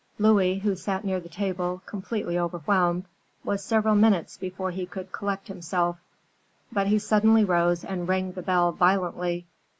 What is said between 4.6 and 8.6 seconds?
he could collect himself; but he suddenly rose and rang the